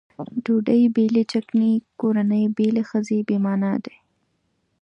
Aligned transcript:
ډوډۍ 0.43 0.81
بې 0.95 1.05
له 1.15 1.23
چکنۍ 1.31 1.73
کورنۍ 1.99 2.43
بې 2.55 2.67
له 2.77 2.83
ښځې 2.89 3.19
بې 3.27 3.37
معنا 3.45 3.73
دي. 3.85 3.95